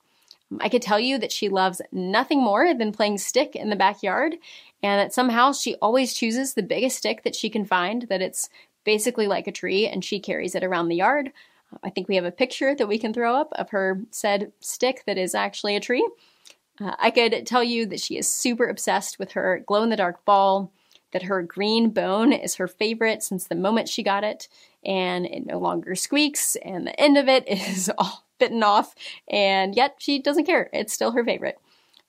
I 0.59 0.67
could 0.67 0.81
tell 0.81 1.00
you 1.00 1.19
that 1.19 1.31
she 1.31 1.48
loves 1.48 1.79
nothing 1.91 2.41
more 2.41 2.74
than 2.74 2.91
playing 2.91 3.19
stick 3.19 3.55
in 3.55 3.69
the 3.69 3.75
backyard, 3.75 4.38
and 4.81 5.00
that 5.00 5.13
somehow 5.13 5.51
she 5.51 5.75
always 5.75 6.15
chooses 6.15 6.55
the 6.55 6.63
biggest 6.63 6.98
stick 6.98 7.21
that 7.21 7.36
she 7.36 7.51
can 7.51 7.65
find, 7.65 8.07
that 8.09 8.24
it's 8.24 8.50
basically 8.83 9.27
like 9.27 9.45
a 9.45 9.51
tree, 9.51 9.86
and 9.86 10.03
she 10.03 10.19
carries 10.19 10.55
it 10.55 10.63
around 10.63 10.88
the 10.88 10.95
yard. 10.95 11.31
I 11.83 11.91
think 11.91 12.07
we 12.07 12.15
have 12.15 12.25
a 12.25 12.31
picture 12.31 12.74
that 12.74 12.88
we 12.88 12.98
can 12.98 13.13
throw 13.13 13.36
up 13.36 13.53
of 13.53 13.69
her 13.69 14.01
said 14.09 14.51
stick 14.59 15.03
that 15.05 15.19
is 15.19 15.36
actually 15.36 15.75
a 15.75 15.79
tree. 15.79 16.09
Uh, 16.81 16.95
I 16.98 17.12
could 17.12 17.45
tell 17.45 17.63
you 17.63 17.86
that 17.86 18.00
she 18.00 18.17
is 18.17 18.27
super 18.27 18.67
obsessed 18.67 19.19
with 19.19 19.33
her 19.33 19.62
glow 19.67 19.83
in 19.83 19.91
the 19.91 19.95
dark 19.95 20.25
ball, 20.25 20.71
that 21.12 21.24
her 21.24 21.42
green 21.42 21.89
bone 21.89 22.32
is 22.34 22.56
her 22.56 22.68
favorite 22.68 23.24
since 23.24 23.46
the 23.46 23.56
moment 23.56 23.89
she 23.89 24.04
got 24.04 24.24
it, 24.24 24.48
and 24.84 25.25
it 25.25 25.46
no 25.46 25.60
longer 25.60 25.96
squeaks, 25.96 26.56
and 26.58 26.88
the 26.88 27.00
end 27.00 27.18
of 27.18 27.28
it 27.28 27.48
is 27.48 27.92
all 27.98 28.25
bitten 28.39 28.63
off, 28.63 28.96
and 29.28 29.75
yet 29.75 29.96
she 30.00 30.20
doesn't 30.20 30.46
care. 30.46 30.70
It's 30.74 30.94
still 30.94 31.12
her 31.12 31.24
favorite. 31.24 31.60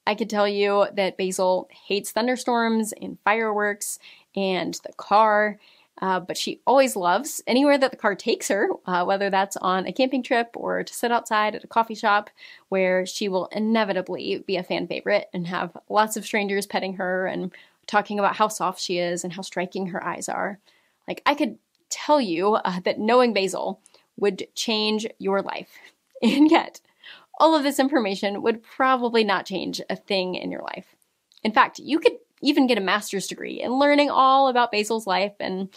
I 0.06 0.14
could 0.14 0.30
tell 0.30 0.48
you 0.48 0.86
that 0.94 1.16
Basil 1.16 1.68
hates 1.86 2.10
thunderstorms 2.10 2.92
and 3.00 3.18
fireworks 3.24 3.98
and 4.34 4.74
the 4.84 4.92
car, 4.94 5.58
uh, 6.00 6.18
but 6.20 6.36
she 6.36 6.60
always 6.66 6.96
loves 6.96 7.42
anywhere 7.46 7.76
that 7.76 7.90
the 7.90 7.96
car 7.96 8.14
takes 8.14 8.48
her, 8.48 8.68
uh, 8.86 9.04
whether 9.04 9.28
that's 9.28 9.56
on 9.58 9.86
a 9.86 9.92
camping 9.92 10.22
trip 10.22 10.48
or 10.54 10.82
to 10.82 10.94
sit 10.94 11.12
outside 11.12 11.54
at 11.54 11.64
a 11.64 11.68
coffee 11.68 11.94
shop, 11.94 12.30
where 12.70 13.04
she 13.04 13.28
will 13.28 13.46
inevitably 13.52 14.42
be 14.46 14.56
a 14.56 14.62
fan 14.62 14.86
favorite 14.86 15.28
and 15.34 15.46
have 15.46 15.76
lots 15.88 16.16
of 16.16 16.24
strangers 16.24 16.66
petting 16.66 16.94
her 16.94 17.26
and 17.26 17.52
talking 17.90 18.18
about 18.18 18.36
how 18.36 18.48
soft 18.48 18.80
she 18.80 18.98
is 18.98 19.24
and 19.24 19.32
how 19.32 19.42
striking 19.42 19.88
her 19.88 20.02
eyes 20.02 20.28
are. 20.28 20.60
Like, 21.08 21.22
I 21.26 21.34
could 21.34 21.58
tell 21.90 22.20
you 22.20 22.54
uh, 22.54 22.80
that 22.84 23.00
knowing 23.00 23.32
Basil 23.32 23.80
would 24.16 24.46
change 24.54 25.06
your 25.18 25.42
life. 25.42 25.70
And 26.22 26.50
yet, 26.50 26.82
all 27.38 27.54
of 27.54 27.62
this 27.62 27.78
information 27.78 28.42
would 28.42 28.62
probably 28.62 29.24
not 29.24 29.46
change 29.46 29.80
a 29.88 29.96
thing 29.96 30.34
in 30.34 30.50
your 30.50 30.60
life. 30.60 30.94
In 31.42 31.50
fact, 31.50 31.78
you 31.78 31.98
could 31.98 32.12
even 32.42 32.66
get 32.66 32.76
a 32.76 32.82
master's 32.82 33.26
degree 33.26 33.62
in 33.62 33.78
learning 33.78 34.10
all 34.10 34.48
about 34.48 34.70
Basil's 34.70 35.06
life 35.06 35.32
and 35.40 35.70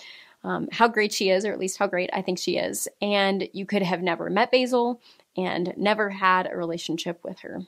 um, 0.43 0.67
how 0.69 0.89
great 0.89 1.13
she 1.13 1.29
is, 1.29 1.45
or 1.45 1.53
at 1.53 1.59
least 1.59 1.77
how 1.77 1.87
great 1.87 2.09
I 2.11 2.21
think 2.21 2.39
she 2.39 2.57
is. 2.57 2.89
And 3.01 3.47
you 3.53 3.65
could 3.65 3.83
have 3.83 4.01
never 4.01 4.29
met 4.29 4.51
Basil 4.51 5.01
and 5.37 5.73
never 5.77 6.09
had 6.09 6.51
a 6.51 6.57
relationship 6.57 7.21
with 7.23 7.39
her. 7.39 7.61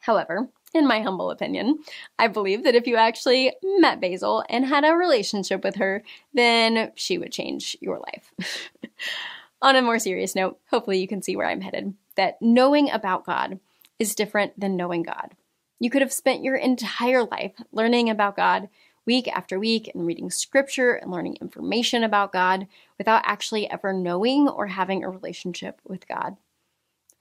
However, 0.00 0.50
in 0.74 0.86
my 0.86 1.00
humble 1.00 1.30
opinion, 1.30 1.78
I 2.18 2.28
believe 2.28 2.64
that 2.64 2.74
if 2.74 2.86
you 2.86 2.96
actually 2.96 3.52
met 3.62 4.00
Basil 4.00 4.44
and 4.48 4.64
had 4.66 4.84
a 4.84 4.94
relationship 4.94 5.64
with 5.64 5.76
her, 5.76 6.02
then 6.32 6.92
she 6.94 7.18
would 7.18 7.32
change 7.32 7.76
your 7.80 7.98
life. 8.00 8.32
On 9.62 9.76
a 9.76 9.82
more 9.82 9.98
serious 9.98 10.34
note, 10.34 10.58
hopefully 10.70 10.98
you 11.00 11.06
can 11.06 11.22
see 11.22 11.36
where 11.36 11.48
I'm 11.48 11.60
headed 11.60 11.94
that 12.16 12.40
knowing 12.40 12.90
about 12.90 13.24
God 13.24 13.60
is 13.98 14.14
different 14.14 14.58
than 14.58 14.76
knowing 14.76 15.02
God. 15.02 15.34
You 15.78 15.90
could 15.90 16.02
have 16.02 16.12
spent 16.12 16.44
your 16.44 16.56
entire 16.56 17.24
life 17.24 17.54
learning 17.72 18.10
about 18.10 18.36
God 18.36 18.68
week 19.06 19.28
after 19.28 19.58
week 19.58 19.90
and 19.94 20.06
reading 20.06 20.30
scripture 20.30 20.94
and 20.94 21.10
learning 21.10 21.38
information 21.40 22.04
about 22.04 22.32
God 22.32 22.66
without 22.98 23.22
actually 23.24 23.68
ever 23.70 23.92
knowing 23.92 24.48
or 24.48 24.68
having 24.68 25.02
a 25.02 25.10
relationship 25.10 25.80
with 25.84 26.06
God. 26.06 26.36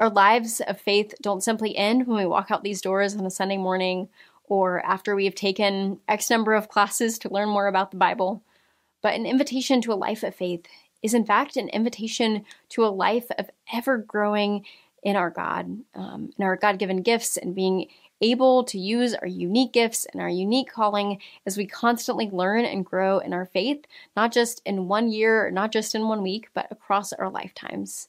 Our 0.01 0.09
lives 0.09 0.61
of 0.61 0.81
faith 0.81 1.13
don't 1.21 1.43
simply 1.43 1.77
end 1.77 2.07
when 2.07 2.17
we 2.17 2.25
walk 2.25 2.49
out 2.49 2.63
these 2.63 2.81
doors 2.81 3.15
on 3.15 3.23
a 3.23 3.29
Sunday 3.29 3.57
morning 3.57 4.09
or 4.45 4.83
after 4.83 5.15
we 5.15 5.25
have 5.25 5.35
taken 5.35 5.99
X 6.07 6.27
number 6.27 6.55
of 6.55 6.69
classes 6.69 7.19
to 7.19 7.31
learn 7.31 7.49
more 7.49 7.67
about 7.67 7.91
the 7.91 7.97
Bible, 7.97 8.41
but 9.03 9.13
an 9.13 9.27
invitation 9.27 9.79
to 9.81 9.93
a 9.93 10.03
life 10.07 10.23
of 10.23 10.33
faith 10.33 10.65
is 11.03 11.13
in 11.13 11.23
fact 11.23 11.55
an 11.55 11.69
invitation 11.69 12.45
to 12.69 12.83
a 12.83 12.87
life 12.89 13.27
of 13.37 13.51
ever 13.71 13.99
growing 13.99 14.65
in 15.03 15.15
our 15.15 15.29
God, 15.29 15.67
um, 15.93 16.33
in 16.35 16.45
our 16.45 16.55
God 16.55 16.79
given 16.79 17.03
gifts, 17.03 17.37
and 17.37 17.53
being 17.53 17.85
able 18.21 18.63
to 18.63 18.79
use 18.79 19.13
our 19.13 19.27
unique 19.27 19.71
gifts 19.71 20.07
and 20.11 20.19
our 20.19 20.29
unique 20.29 20.71
calling 20.71 21.21
as 21.45 21.57
we 21.57 21.67
constantly 21.67 22.27
learn 22.31 22.65
and 22.65 22.87
grow 22.87 23.19
in 23.19 23.33
our 23.33 23.45
faith, 23.45 23.85
not 24.15 24.31
just 24.31 24.63
in 24.65 24.87
one 24.87 25.11
year 25.11 25.51
not 25.51 25.71
just 25.71 25.93
in 25.93 26.07
one 26.07 26.23
week, 26.23 26.49
but 26.55 26.71
across 26.71 27.13
our 27.13 27.29
lifetimes. 27.29 28.07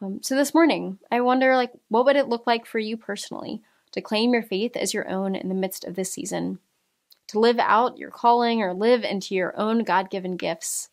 Um, 0.00 0.20
so 0.22 0.36
this 0.36 0.54
morning, 0.54 0.98
I 1.10 1.20
wonder, 1.20 1.56
like, 1.56 1.72
what 1.88 2.04
would 2.04 2.16
it 2.16 2.28
look 2.28 2.46
like 2.46 2.66
for 2.66 2.78
you 2.78 2.96
personally 2.96 3.62
to 3.92 4.00
claim 4.00 4.32
your 4.32 4.42
faith 4.42 4.76
as 4.76 4.94
your 4.94 5.08
own 5.08 5.34
in 5.34 5.48
the 5.48 5.54
midst 5.54 5.84
of 5.84 5.96
this 5.96 6.12
season? 6.12 6.60
To 7.28 7.40
live 7.40 7.58
out 7.58 7.98
your 7.98 8.10
calling 8.10 8.62
or 8.62 8.72
live 8.72 9.02
into 9.02 9.34
your 9.34 9.58
own 9.58 9.82
God 9.82 10.08
given 10.08 10.36
gifts? 10.36 10.88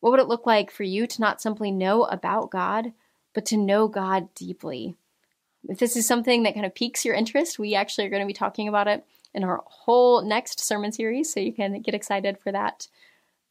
What 0.00 0.10
would 0.10 0.20
it 0.20 0.28
look 0.28 0.46
like 0.46 0.70
for 0.70 0.84
you 0.84 1.06
to 1.06 1.20
not 1.20 1.42
simply 1.42 1.72
know 1.72 2.04
about 2.04 2.50
God, 2.50 2.92
but 3.34 3.44
to 3.46 3.56
know 3.56 3.88
God 3.88 4.32
deeply? 4.34 4.94
If 5.68 5.78
this 5.78 5.96
is 5.96 6.06
something 6.06 6.44
that 6.44 6.54
kind 6.54 6.64
of 6.64 6.74
piques 6.74 7.04
your 7.04 7.16
interest, 7.16 7.58
we 7.58 7.74
actually 7.74 8.06
are 8.06 8.10
going 8.10 8.22
to 8.22 8.26
be 8.26 8.32
talking 8.32 8.68
about 8.68 8.86
it 8.86 9.04
in 9.34 9.42
our 9.42 9.62
whole 9.66 10.22
next 10.22 10.60
sermon 10.60 10.92
series, 10.92 11.32
so 11.32 11.40
you 11.40 11.52
can 11.52 11.82
get 11.82 11.94
excited 11.94 12.38
for 12.38 12.52
that. 12.52 12.86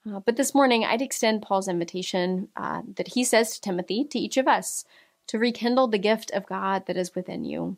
Uh, 0.08 0.20
but 0.20 0.36
this 0.36 0.54
morning, 0.54 0.86
I'd 0.86 1.02
extend 1.02 1.42
Paul's 1.42 1.68
invitation 1.68 2.50
uh, 2.56 2.82
that 2.96 3.10
he 3.10 3.24
says 3.24 3.54
to 3.54 3.62
Timothy, 3.62 4.06
to 4.06 4.20
each 4.20 4.38
of 4.38 4.48
us, 4.48 4.86
to 5.28 5.40
rekindle 5.40 5.88
the 5.88 5.98
gift 5.98 6.32
of 6.32 6.46
God 6.46 6.86
that 6.86 6.98
is 6.98 7.16
within 7.16 7.44
you. 7.44 7.78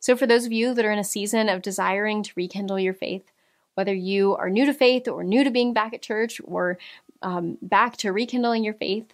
So, 0.00 0.16
for 0.16 0.26
those 0.26 0.46
of 0.46 0.52
you 0.52 0.74
that 0.74 0.84
are 0.84 0.90
in 0.90 0.98
a 0.98 1.04
season 1.04 1.48
of 1.48 1.62
desiring 1.62 2.22
to 2.22 2.32
rekindle 2.34 2.78
your 2.78 2.94
faith, 2.94 3.30
whether 3.74 3.94
you 3.94 4.34
are 4.36 4.50
new 4.50 4.66
to 4.66 4.74
faith 4.74 5.06
or 5.06 5.22
new 5.22 5.44
to 5.44 5.50
being 5.50 5.72
back 5.72 5.94
at 5.94 6.02
church 6.02 6.40
or 6.44 6.78
um, 7.22 7.58
back 7.62 7.96
to 7.98 8.12
rekindling 8.12 8.64
your 8.64 8.74
faith, 8.74 9.12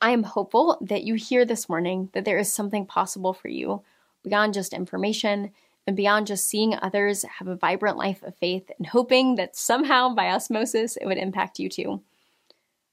I 0.00 0.10
am 0.10 0.24
hopeful 0.24 0.78
that 0.80 1.04
you 1.04 1.14
hear 1.14 1.44
this 1.44 1.68
morning 1.68 2.08
that 2.12 2.24
there 2.24 2.38
is 2.38 2.52
something 2.52 2.86
possible 2.86 3.32
for 3.32 3.48
you 3.48 3.82
beyond 4.24 4.54
just 4.54 4.72
information 4.72 5.52
and 5.86 5.96
beyond 5.96 6.26
just 6.26 6.46
seeing 6.46 6.74
others 6.74 7.24
have 7.38 7.48
a 7.48 7.56
vibrant 7.56 7.96
life 7.96 8.22
of 8.22 8.36
faith 8.36 8.70
and 8.78 8.86
hoping 8.88 9.36
that 9.36 9.56
somehow 9.56 10.14
by 10.14 10.28
osmosis 10.28 10.96
it 10.96 11.06
would 11.06 11.18
impact 11.18 11.58
you 11.58 11.68
too. 11.68 12.02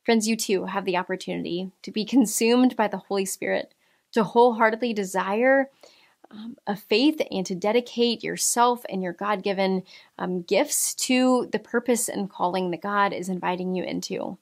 Friends, 0.03 0.27
you 0.27 0.35
too 0.35 0.65
have 0.65 0.85
the 0.85 0.97
opportunity 0.97 1.71
to 1.83 1.91
be 1.91 2.05
consumed 2.05 2.75
by 2.75 2.87
the 2.87 2.97
Holy 2.97 3.25
Spirit, 3.25 3.73
to 4.13 4.23
wholeheartedly 4.23 4.93
desire 4.93 5.69
um, 6.31 6.57
a 6.67 6.75
faith 6.75 7.21
and 7.31 7.45
to 7.45 7.55
dedicate 7.55 8.23
yourself 8.23 8.85
and 8.89 9.01
your 9.03 9.13
God 9.13 9.43
given 9.43 9.83
um, 10.17 10.41
gifts 10.41 10.93
to 10.95 11.47
the 11.51 11.59
purpose 11.59 12.07
and 12.07 12.29
calling 12.29 12.71
that 12.71 12.81
God 12.81 13.13
is 13.13 13.29
inviting 13.29 13.75
you 13.75 13.83
into. 13.83 14.37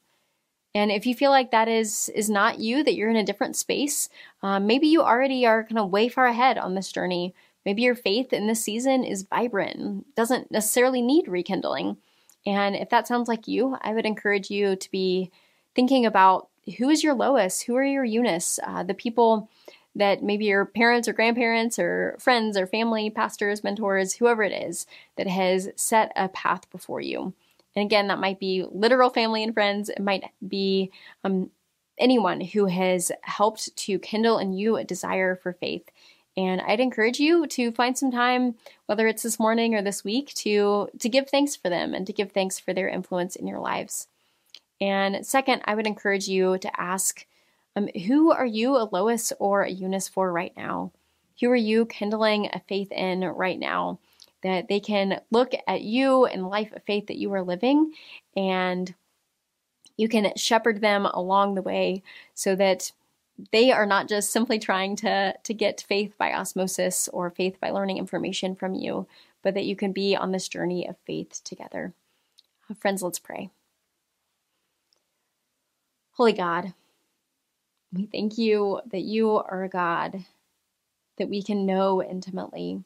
And 0.74 0.90
if 0.90 1.06
you 1.06 1.14
feel 1.14 1.30
like 1.30 1.50
that 1.50 1.66
is 1.66 2.10
is 2.14 2.28
not 2.28 2.58
you, 2.58 2.84
that 2.84 2.94
you're 2.94 3.10
in 3.10 3.16
a 3.16 3.24
different 3.24 3.56
space, 3.56 4.08
um, 4.42 4.66
maybe 4.66 4.86
you 4.86 5.02
already 5.02 5.46
are 5.46 5.64
kind 5.64 5.78
of 5.78 5.90
way 5.90 6.08
far 6.08 6.26
ahead 6.26 6.58
on 6.58 6.74
this 6.74 6.92
journey. 6.92 7.34
Maybe 7.68 7.82
your 7.82 7.94
faith 7.94 8.32
in 8.32 8.46
this 8.46 8.64
season 8.64 9.04
is 9.04 9.24
vibrant, 9.24 10.14
doesn't 10.14 10.50
necessarily 10.50 11.02
need 11.02 11.28
rekindling. 11.28 11.98
And 12.46 12.74
if 12.74 12.88
that 12.88 13.06
sounds 13.06 13.28
like 13.28 13.46
you, 13.46 13.76
I 13.82 13.92
would 13.92 14.06
encourage 14.06 14.50
you 14.50 14.74
to 14.74 14.90
be 14.90 15.30
thinking 15.74 16.06
about 16.06 16.48
who 16.78 16.88
is 16.88 17.04
your 17.04 17.12
Lois, 17.12 17.60
who 17.60 17.76
are 17.76 17.84
your 17.84 18.04
Eunice, 18.04 18.58
uh, 18.66 18.84
the 18.84 18.94
people 18.94 19.50
that 19.94 20.22
maybe 20.22 20.46
your 20.46 20.64
parents 20.64 21.08
or 21.08 21.12
grandparents 21.12 21.78
or 21.78 22.16
friends 22.18 22.56
or 22.56 22.66
family, 22.66 23.10
pastors, 23.10 23.62
mentors, 23.62 24.14
whoever 24.14 24.42
it 24.42 24.52
is, 24.52 24.86
that 25.16 25.26
has 25.26 25.68
set 25.76 26.10
a 26.16 26.30
path 26.30 26.70
before 26.70 27.02
you. 27.02 27.34
And 27.76 27.84
again, 27.84 28.08
that 28.08 28.18
might 28.18 28.40
be 28.40 28.64
literal 28.70 29.10
family 29.10 29.44
and 29.44 29.52
friends. 29.52 29.90
It 29.90 30.00
might 30.00 30.24
be 30.48 30.90
um, 31.22 31.50
anyone 31.98 32.40
who 32.40 32.64
has 32.64 33.12
helped 33.20 33.76
to 33.76 33.98
kindle 33.98 34.38
in 34.38 34.54
you 34.54 34.76
a 34.76 34.84
desire 34.84 35.36
for 35.36 35.52
faith. 35.52 35.90
And 36.38 36.60
I'd 36.60 36.78
encourage 36.78 37.18
you 37.18 37.48
to 37.48 37.72
find 37.72 37.98
some 37.98 38.12
time, 38.12 38.54
whether 38.86 39.08
it's 39.08 39.24
this 39.24 39.40
morning 39.40 39.74
or 39.74 39.82
this 39.82 40.04
week, 40.04 40.32
to 40.34 40.88
to 41.00 41.08
give 41.08 41.28
thanks 41.28 41.56
for 41.56 41.68
them 41.68 41.94
and 41.94 42.06
to 42.06 42.12
give 42.12 42.30
thanks 42.30 42.60
for 42.60 42.72
their 42.72 42.88
influence 42.88 43.34
in 43.34 43.48
your 43.48 43.58
lives. 43.58 44.06
And 44.80 45.26
second, 45.26 45.62
I 45.64 45.74
would 45.74 45.88
encourage 45.88 46.28
you 46.28 46.56
to 46.58 46.80
ask 46.80 47.26
um, 47.74 47.88
who 48.06 48.30
are 48.30 48.46
you 48.46 48.76
a 48.76 48.88
Lois 48.92 49.32
or 49.40 49.62
a 49.62 49.70
Eunice 49.70 50.06
for 50.06 50.32
right 50.32 50.52
now? 50.56 50.92
Who 51.40 51.50
are 51.50 51.56
you 51.56 51.86
kindling 51.86 52.46
a 52.52 52.60
faith 52.68 52.92
in 52.92 53.22
right 53.22 53.58
now? 53.58 53.98
That 54.44 54.68
they 54.68 54.78
can 54.78 55.20
look 55.32 55.54
at 55.66 55.82
you 55.82 56.24
and 56.26 56.48
life 56.48 56.72
of 56.72 56.84
faith 56.84 57.08
that 57.08 57.18
you 57.18 57.32
are 57.32 57.42
living 57.42 57.94
and 58.36 58.94
you 59.96 60.08
can 60.08 60.32
shepherd 60.36 60.80
them 60.80 61.04
along 61.06 61.56
the 61.56 61.62
way 61.62 62.04
so 62.34 62.54
that 62.54 62.92
they 63.52 63.70
are 63.70 63.86
not 63.86 64.08
just 64.08 64.32
simply 64.32 64.58
trying 64.58 64.96
to, 64.96 65.34
to 65.42 65.54
get 65.54 65.84
faith 65.86 66.14
by 66.18 66.32
osmosis 66.32 67.08
or 67.12 67.30
faith 67.30 67.58
by 67.60 67.70
learning 67.70 67.98
information 67.98 68.54
from 68.54 68.74
you, 68.74 69.06
but 69.42 69.54
that 69.54 69.64
you 69.64 69.76
can 69.76 69.92
be 69.92 70.16
on 70.16 70.32
this 70.32 70.48
journey 70.48 70.88
of 70.88 70.96
faith 71.06 71.40
together. 71.44 71.94
Uh, 72.68 72.74
friends, 72.74 73.02
let's 73.02 73.18
pray. 73.18 73.50
Holy 76.12 76.32
God, 76.32 76.74
we 77.92 78.06
thank 78.06 78.38
you 78.38 78.80
that 78.90 79.02
you 79.02 79.30
are 79.30 79.62
a 79.62 79.68
God 79.68 80.24
that 81.16 81.28
we 81.28 81.42
can 81.42 81.64
know 81.64 82.02
intimately, 82.02 82.82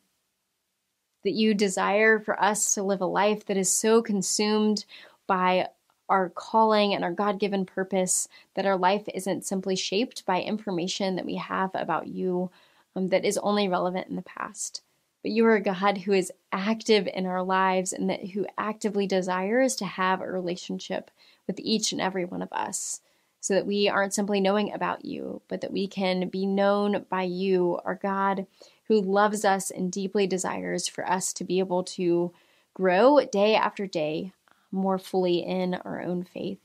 that 1.25 1.33
you 1.33 1.55
desire 1.55 2.19
for 2.19 2.41
us 2.43 2.75
to 2.75 2.83
live 2.83 3.01
a 3.01 3.07
life 3.07 3.47
that 3.47 3.57
is 3.57 3.73
so 3.73 4.03
consumed 4.03 4.85
by 5.27 5.69
our 6.09 6.29
calling 6.31 6.95
and 6.95 7.05
our 7.05 7.13
God 7.13 7.39
given 7.39 7.65
purpose 7.65 8.29
that 8.55 8.67
our 8.67 8.77
life 8.77 9.05
isn't 9.15 9.47
simply 9.47 9.77
shaped 9.77 10.27
by 10.27 10.43
information 10.43 11.17
that 11.17 11.27
we 11.27 11.37
have 11.37 11.71
about 11.75 12.07
you, 12.07 12.51
um, 12.95 13.09
that 13.09 13.25
is 13.25 13.39
only 13.39 13.69
relevant 13.69 14.09
in 14.09 14.17
the 14.17 14.23
past. 14.23 14.83
But 15.23 15.31
you 15.31 15.47
are 15.47 15.55
a 15.55 15.63
God 15.63 15.99
who 15.99 16.13
is 16.13 16.33
active 16.51 17.09
in 17.13 17.27
our 17.27 17.43
lives 17.43 17.93
and 17.93 18.11
that 18.11 18.31
who 18.31 18.47
actively 18.59 19.07
desires 19.07 19.77
to 19.77 19.87
have 19.87 20.21
a 20.21 20.31
relationship 20.31 21.11
with 21.47 21.61
each 21.61 21.93
and 21.93 22.01
every 22.01 22.25
one 22.25 22.43
of 22.43 22.53
us 22.53 23.01
so 23.41 23.55
that 23.55 23.67
we 23.67 23.89
aren't 23.89 24.15
simply 24.15 24.41
knowing 24.41 24.73
about 24.73 25.05
you, 25.05 25.43
but 25.49 25.61
that 25.61 25.73
we 25.73 25.87
can 25.87 26.29
be 26.29 26.47
known 26.47 27.05
by 27.09 27.23
you, 27.23 27.81
our 27.85 27.97
God, 27.97 28.47
who 28.87 29.01
loves 29.01 29.45
us 29.45 29.71
and 29.71 29.91
deeply 29.91 30.27
desires 30.27 30.87
for 30.87 31.09
us 31.09 31.33
to 31.33 31.45
be 31.45 31.59
able 31.59 31.83
to 31.83 32.33
grow 32.75 33.21
day 33.25 33.55
after 33.55 33.87
day 33.87 34.33
more 34.73 34.99
fully 34.99 35.38
in 35.38 35.75
our 35.75 36.02
own 36.02 36.25
faith. 36.25 36.59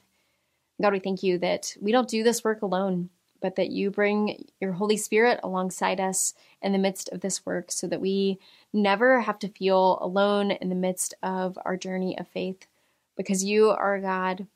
God, 0.81 0.93
we 0.93 0.99
thank 0.99 1.23
you 1.23 1.37
that 1.39 1.75
we 1.81 1.91
don't 1.91 2.09
do 2.09 2.23
this 2.23 2.43
work 2.43 2.61
alone, 2.61 3.09
but 3.41 3.55
that 3.55 3.69
you 3.69 3.91
bring 3.91 4.45
your 4.59 4.73
Holy 4.73 4.97
Spirit 4.97 5.39
alongside 5.43 5.99
us 5.99 6.33
in 6.61 6.71
the 6.71 6.77
midst 6.77 7.09
of 7.09 7.21
this 7.21 7.45
work 7.45 7.71
so 7.71 7.87
that 7.87 8.01
we 8.01 8.39
never 8.73 9.21
have 9.21 9.39
to 9.39 9.47
feel 9.47 9.99
alone 10.01 10.51
in 10.51 10.69
the 10.69 10.75
midst 10.75 11.13
of 11.21 11.57
our 11.65 11.77
journey 11.77 12.17
of 12.17 12.27
faith 12.27 12.67
because 13.15 13.43
you 13.43 13.69
are 13.69 13.99
God 13.99 14.47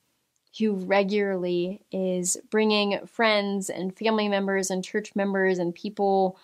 who 0.60 0.74
regularly 0.74 1.82
is 1.92 2.38
bringing 2.50 3.06
friends 3.06 3.70
and 3.70 3.98
family 3.98 4.28
members 4.28 4.70
and 4.70 4.84
church 4.84 5.16
members 5.16 5.60
and 5.60 5.74
people 5.74 6.38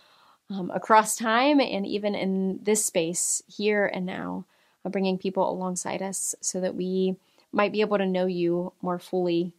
um, 0.49 0.71
across 0.73 1.15
time 1.15 1.59
and 1.59 1.85
even 1.85 2.15
in 2.15 2.59
this 2.63 2.85
space 2.85 3.43
here 3.47 3.85
and 3.85 4.05
now, 4.05 4.45
uh, 4.88 4.89
bringing 4.89 5.17
people 5.17 5.50
alongside 5.50 6.01
us 6.01 6.34
so 6.41 6.62
that 6.62 6.75
we 6.75 7.15
might 7.51 7.72
be 7.72 7.82
able 7.82 7.98
to 7.98 8.06
know 8.06 8.25
you 8.25 8.72
more 8.82 9.00
fully 9.00 9.53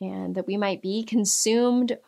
and 0.00 0.34
that 0.34 0.46
we 0.46 0.56
might 0.56 0.82
be 0.82 1.02
consumed 1.02 1.98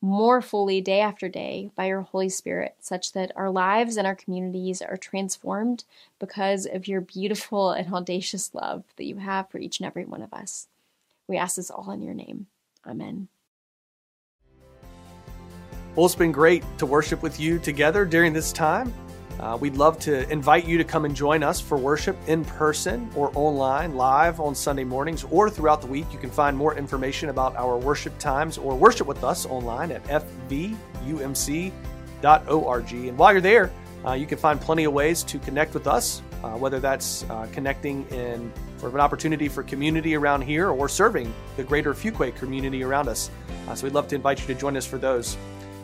more 0.00 0.40
fully 0.40 0.80
day 0.80 1.00
after 1.00 1.28
day 1.28 1.70
by 1.74 1.86
your 1.86 2.02
Holy 2.02 2.28
Spirit, 2.28 2.76
such 2.78 3.12
that 3.12 3.32
our 3.34 3.50
lives 3.50 3.96
and 3.96 4.06
our 4.06 4.14
communities 4.14 4.80
are 4.80 4.96
transformed 4.96 5.84
because 6.20 6.66
of 6.66 6.86
your 6.86 7.00
beautiful 7.00 7.70
and 7.72 7.92
audacious 7.92 8.54
love 8.54 8.84
that 8.96 9.06
you 9.06 9.16
have 9.16 9.50
for 9.50 9.58
each 9.58 9.80
and 9.80 9.86
every 9.86 10.04
one 10.04 10.22
of 10.22 10.32
us. 10.32 10.68
We 11.26 11.36
ask 11.36 11.56
this 11.56 11.70
all 11.70 11.90
in 11.90 12.02
your 12.02 12.14
name. 12.14 12.46
Amen. 12.86 13.28
Well, 15.96 16.06
it's 16.06 16.14
been 16.14 16.30
great 16.30 16.62
to 16.78 16.86
worship 16.86 17.22
with 17.22 17.40
you 17.40 17.58
together 17.58 18.04
during 18.04 18.32
this 18.32 18.52
time. 18.52 18.94
Uh, 19.40 19.56
we'd 19.60 19.76
love 19.76 19.98
to 20.00 20.28
invite 20.30 20.66
you 20.66 20.78
to 20.78 20.84
come 20.84 21.04
and 21.04 21.14
join 21.14 21.42
us 21.42 21.60
for 21.60 21.78
worship 21.78 22.16
in 22.26 22.44
person 22.44 23.08
or 23.14 23.30
online, 23.34 23.94
live 23.94 24.40
on 24.40 24.54
Sunday 24.54 24.84
mornings 24.84 25.24
or 25.30 25.48
throughout 25.48 25.80
the 25.80 25.86
week. 25.86 26.06
You 26.12 26.18
can 26.18 26.30
find 26.30 26.56
more 26.56 26.76
information 26.76 27.28
about 27.28 27.54
our 27.56 27.76
worship 27.78 28.18
times 28.18 28.58
or 28.58 28.74
worship 28.74 29.06
with 29.06 29.22
us 29.22 29.46
online 29.46 29.92
at 29.92 30.02
fvumc.org. 30.04 31.72
And 32.92 33.18
while 33.18 33.32
you're 33.32 33.40
there, 33.40 33.70
uh, 34.04 34.12
you 34.12 34.26
can 34.26 34.38
find 34.38 34.60
plenty 34.60 34.84
of 34.84 34.92
ways 34.92 35.22
to 35.24 35.38
connect 35.38 35.74
with 35.74 35.86
us, 35.86 36.22
uh, 36.42 36.50
whether 36.50 36.80
that's 36.80 37.24
uh, 37.30 37.46
connecting 37.52 38.06
in 38.10 38.52
sort 38.78 38.90
of 38.90 38.94
an 38.94 39.00
opportunity 39.00 39.48
for 39.48 39.62
community 39.62 40.14
around 40.14 40.42
here 40.42 40.70
or 40.70 40.88
serving 40.88 41.32
the 41.56 41.64
greater 41.64 41.92
Fuquay 41.94 42.34
community 42.36 42.82
around 42.82 43.08
us. 43.08 43.30
Uh, 43.68 43.74
so 43.74 43.84
we'd 43.84 43.92
love 43.92 44.08
to 44.08 44.14
invite 44.14 44.40
you 44.40 44.46
to 44.46 44.54
join 44.54 44.76
us 44.76 44.86
for 44.86 44.98
those. 44.98 45.36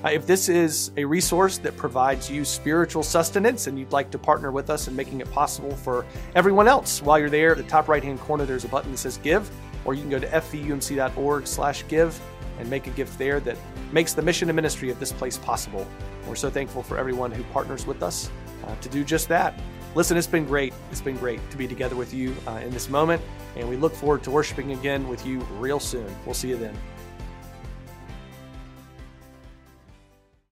Uh, 0.04 0.10
if 0.10 0.26
this 0.26 0.50
is 0.50 0.90
a 0.98 1.04
resource 1.04 1.56
that 1.56 1.74
provides 1.78 2.30
you 2.30 2.44
spiritual 2.44 3.02
sustenance 3.02 3.68
and 3.68 3.78
you'd 3.78 3.90
like 3.90 4.10
to 4.10 4.18
partner 4.18 4.52
with 4.52 4.68
us 4.68 4.86
in 4.86 4.94
making 4.94 5.18
it 5.22 5.30
possible 5.30 5.74
for 5.74 6.04
everyone 6.34 6.68
else, 6.68 7.00
while 7.00 7.18
you're 7.18 7.30
there, 7.30 7.52
at 7.52 7.56
the 7.56 7.62
top 7.62 7.88
right-hand 7.88 8.20
corner, 8.20 8.44
there's 8.44 8.64
a 8.64 8.68
button 8.68 8.90
that 8.90 8.98
says 8.98 9.16
Give, 9.18 9.50
or 9.86 9.94
you 9.94 10.02
can 10.02 10.10
go 10.10 10.18
to 10.18 10.26
fvumc.org 10.26 11.46
slash 11.46 11.88
give 11.88 12.20
and 12.58 12.68
make 12.68 12.86
a 12.86 12.90
gift 12.90 13.18
there 13.18 13.40
that 13.40 13.56
makes 13.92 14.12
the 14.12 14.20
mission 14.20 14.50
and 14.50 14.56
ministry 14.56 14.90
of 14.90 15.00
this 15.00 15.10
place 15.10 15.38
possible. 15.38 15.86
We're 16.28 16.34
so 16.34 16.50
thankful 16.50 16.82
for 16.82 16.98
everyone 16.98 17.32
who 17.32 17.42
partners 17.44 17.86
with 17.86 18.02
us 18.02 18.30
uh, 18.66 18.76
to 18.76 18.88
do 18.90 19.04
just 19.04 19.26
that. 19.28 19.58
Listen, 19.94 20.18
it's 20.18 20.26
been 20.26 20.44
great. 20.44 20.74
It's 20.90 21.00
been 21.00 21.16
great 21.16 21.40
to 21.50 21.56
be 21.56 21.66
together 21.66 21.96
with 21.96 22.12
you 22.12 22.36
uh, 22.46 22.60
in 22.62 22.70
this 22.72 22.90
moment, 22.90 23.22
and 23.56 23.66
we 23.66 23.78
look 23.78 23.94
forward 23.94 24.22
to 24.24 24.30
worshiping 24.30 24.72
again 24.72 25.08
with 25.08 25.24
you 25.24 25.38
real 25.58 25.80
soon. 25.80 26.14
We'll 26.26 26.34
see 26.34 26.48
you 26.48 26.58
then. 26.58 26.76